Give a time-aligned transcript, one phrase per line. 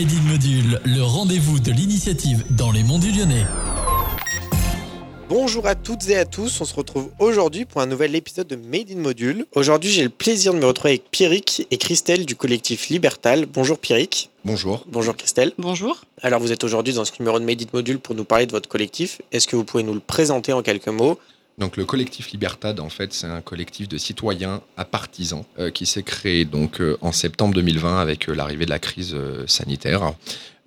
[0.00, 3.44] Made in Module, le rendez-vous de l'initiative dans les monts du Lyonnais.
[5.28, 8.56] Bonjour à toutes et à tous, on se retrouve aujourd'hui pour un nouvel épisode de
[8.56, 9.44] Made in Module.
[9.54, 13.44] Aujourd'hui j'ai le plaisir de me retrouver avec Pierrick et Christelle du collectif Libertal.
[13.44, 14.30] Bonjour Pierrick.
[14.46, 14.86] Bonjour.
[14.88, 15.52] Bonjour Christelle.
[15.58, 16.00] Bonjour.
[16.22, 18.52] Alors vous êtes aujourd'hui dans ce numéro de Made in Module pour nous parler de
[18.52, 19.20] votre collectif.
[19.32, 21.18] Est-ce que vous pouvez nous le présenter en quelques mots
[21.60, 25.84] donc le collectif Libertad, en fait, c'est un collectif de citoyens à partisans euh, qui
[25.84, 29.14] s'est créé donc euh, en septembre 2020 avec euh, l'arrivée de la crise
[29.46, 30.14] sanitaire.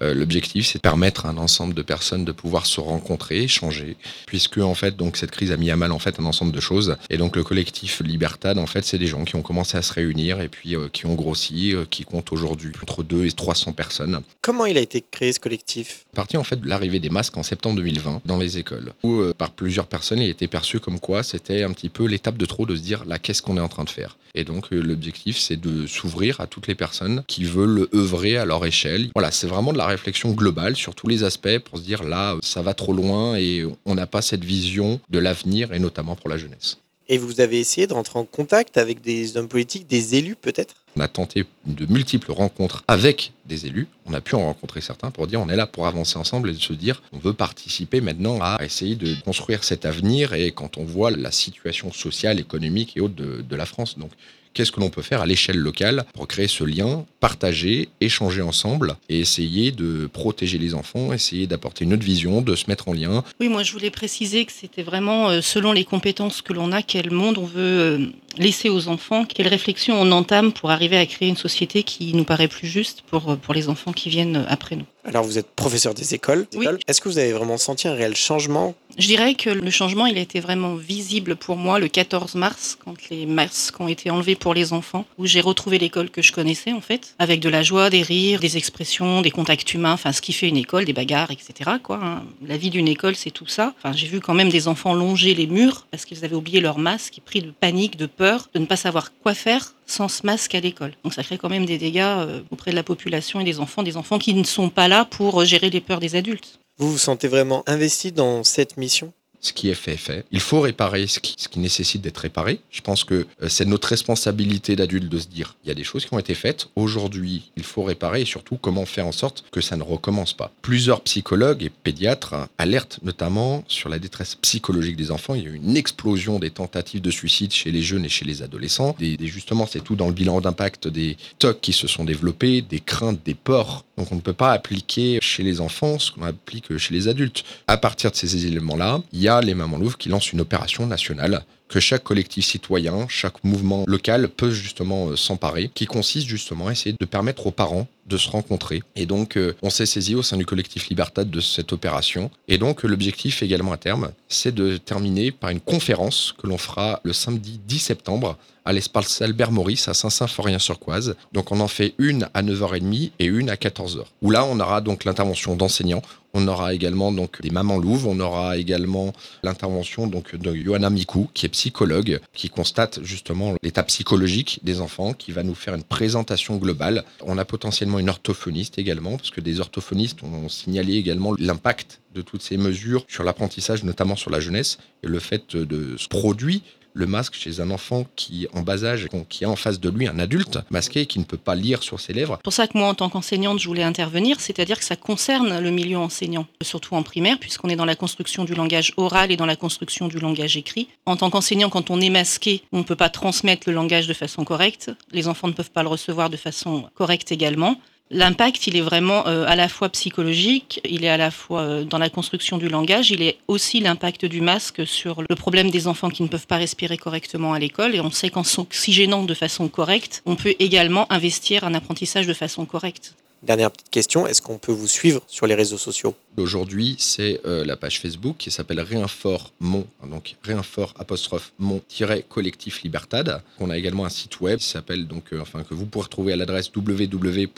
[0.00, 3.96] Euh, l'objectif, c'est de permettre à un ensemble de personnes de pouvoir se rencontrer, échanger,
[4.26, 6.60] puisque en fait, donc cette crise a mis à mal en fait un ensemble de
[6.60, 6.96] choses.
[7.10, 9.92] Et donc le collectif Libertad, en fait, c'est des gens qui ont commencé à se
[9.92, 13.72] réunir et puis euh, qui ont grossi, euh, qui comptent aujourd'hui entre 2 et 300
[13.72, 14.20] personnes.
[14.40, 16.04] Comment il a été créé ce collectif?
[16.14, 19.50] Parti en fait de l'arrivée des masques en septembre 2020 dans les écoles, où par
[19.50, 22.76] plusieurs personnes, il était perçu comme quoi c'était un petit peu l'étape de trop de
[22.76, 24.16] se dire là, qu'est-ce qu'on est en train de faire?
[24.34, 28.64] Et donc l'objectif, c'est de s'ouvrir à toutes les personnes qui veulent œuvrer à leur
[28.64, 29.10] échelle.
[29.14, 32.36] Voilà, c'est vraiment de la réflexion globale sur tous les aspects pour se dire là,
[32.42, 36.28] ça va trop loin et on n'a pas cette vision de l'avenir et notamment pour
[36.28, 36.78] la jeunesse.
[37.08, 40.81] Et vous avez essayé de rentrer en contact avec des hommes politiques, des élus peut-être?
[40.96, 43.88] On a tenté de multiples rencontres avec des élus.
[44.06, 46.52] On a pu en rencontrer certains pour dire on est là pour avancer ensemble et
[46.52, 50.76] de se dire on veut participer maintenant à essayer de construire cet avenir et quand
[50.78, 53.98] on voit la situation sociale, économique et autres de, de la France.
[53.98, 54.10] Donc
[54.54, 58.96] qu'est-ce que l'on peut faire à l'échelle locale pour créer ce lien, partager, échanger ensemble
[59.08, 62.92] et essayer de protéger les enfants, essayer d'apporter une autre vision, de se mettre en
[62.92, 63.24] lien?
[63.40, 66.82] Oui, moi je voulais préciser que c'était vraiment euh, selon les compétences que l'on a,
[66.82, 68.06] quel monde on veut euh,
[68.38, 72.24] laisser aux enfants, quelle réflexion on entame pour arriver à créer une société qui nous
[72.24, 74.86] paraît plus juste pour, pour les enfants qui viennent après nous.
[75.04, 76.46] Alors vous êtes professeur des écoles.
[76.54, 76.66] Oui.
[76.86, 78.74] Est-ce que vous avez vraiment senti un réel changement?
[78.98, 82.78] Je dirais que le changement, il a été vraiment visible pour moi le 14 mars,
[82.84, 86.30] quand les masques ont été enlevés pour les enfants, où j'ai retrouvé l'école que je
[86.30, 90.12] connaissais en fait, avec de la joie, des rires, des expressions, des contacts humains, enfin
[90.12, 91.70] ce qui fait une école, des bagarres, etc.
[91.82, 92.22] Quoi, hein.
[92.46, 93.72] La vie d'une école, c'est tout ça.
[93.78, 96.78] Enfin, j'ai vu quand même des enfants longer les murs parce qu'ils avaient oublié leur
[96.78, 100.60] masque, pris de panique, de peur, de ne pas savoir quoi faire sans masque à
[100.60, 100.92] l'école.
[101.04, 103.82] Donc ça crée quand même des dégâts euh, auprès de la population et des enfants,
[103.82, 106.58] des enfants qui ne sont pas là pour gérer les peurs des adultes.
[106.78, 109.12] Vous vous sentez vraiment investi dans cette mission?
[109.42, 110.24] Ce qui est fait est fait.
[110.32, 112.60] Il faut réparer ce qui, ce qui nécessite d'être réparé.
[112.70, 115.84] Je pense que euh, c'est notre responsabilité d'adulte de se dire, il y a des
[115.84, 119.44] choses qui ont été faites, aujourd'hui il faut réparer et surtout comment faire en sorte
[119.50, 120.52] que ça ne recommence pas.
[120.62, 125.34] Plusieurs psychologues et pédiatres hein, alertent notamment sur la détresse psychologique des enfants.
[125.34, 128.24] Il y a eu une explosion des tentatives de suicide chez les jeunes et chez
[128.24, 128.94] les adolescents.
[129.00, 132.80] Et, justement, c'est tout dans le bilan d'impact des TOC qui se sont développés, des
[132.80, 133.84] craintes, des peurs.
[133.96, 137.44] Donc on ne peut pas appliquer chez les enfants ce qu'on applique chez les adultes.
[137.66, 140.86] À partir de ces éléments-là, il y a les Mamans Louvres qui lancent une opération
[140.86, 146.66] nationale que chaque collectif citoyen, chaque mouvement local peut justement euh, s'emparer, qui consiste justement
[146.66, 148.82] à essayer de permettre aux parents de se rencontrer.
[148.94, 152.30] Et donc, euh, on s'est saisi au sein du collectif Libertad de cette opération.
[152.46, 157.00] Et donc, l'objectif également à terme, c'est de terminer par une conférence que l'on fera
[157.04, 161.16] le samedi 10 septembre à l'espace Albert Maurice à Saint-Symphorien-sur-Coise.
[161.32, 164.04] Donc on en fait une à 9h30 et une à 14h.
[164.22, 166.02] Où là on aura donc l'intervention d'enseignants,
[166.34, 169.12] on aura également donc des mamans louves, on aura également
[169.42, 175.12] l'intervention donc de Johanna Mikou qui est psychologue qui constate justement l'état psychologique des enfants
[175.12, 177.04] qui va nous faire une présentation globale.
[177.24, 182.20] On a potentiellement une orthophoniste également parce que des orthophonistes ont signalé également l'impact de
[182.20, 186.64] toutes ces mesures sur l'apprentissage notamment sur la jeunesse et le fait de ce produit
[186.94, 190.06] le masque chez un enfant qui en bas âge, qui a en face de lui
[190.06, 192.36] un adulte masqué qui ne peut pas lire sur ses lèvres.
[192.36, 195.58] C'est pour ça que moi, en tant qu'enseignante, je voulais intervenir, c'est-à-dire que ça concerne
[195.58, 199.36] le milieu enseignant, surtout en primaire, puisqu'on est dans la construction du langage oral et
[199.36, 200.88] dans la construction du langage écrit.
[201.06, 204.14] En tant qu'enseignant, quand on est masqué, on ne peut pas transmettre le langage de
[204.14, 204.90] façon correcte.
[205.12, 207.76] Les enfants ne peuvent pas le recevoir de façon correcte également.
[208.14, 211.82] L'impact, il est vraiment euh, à la fois psychologique, il est à la fois euh,
[211.82, 215.86] dans la construction du langage, il est aussi l'impact du masque sur le problème des
[215.86, 217.94] enfants qui ne peuvent pas respirer correctement à l'école.
[217.94, 222.34] Et on sait qu'en s'oxygénant de façon correcte, on peut également investir un apprentissage de
[222.34, 223.14] façon correcte.
[223.42, 226.14] Dernière petite question, est-ce qu'on peut vous suivre sur les réseaux sociaux?
[226.36, 233.42] Aujourd'hui, c'est euh, la page Facebook qui s'appelle Réinfort Mon, donc Réinfort apostrophe Mon-collectif Libertad.
[233.58, 236.36] On a également un site web qui s'appelle donc, enfin que vous pourrez retrouver à
[236.36, 237.48] l'adresse www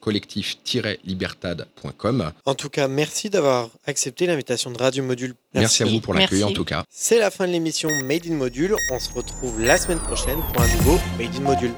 [0.00, 2.32] collectif-libertad.com.
[2.44, 5.34] En tout cas, merci d'avoir accepté l'invitation de Radio Module.
[5.54, 6.84] Merci, à vous pour l'accueil en tout cas.
[6.90, 8.74] C'est la fin de l'émission Made in Module.
[8.90, 11.72] On se retrouve la semaine prochaine pour un nouveau Made in Module.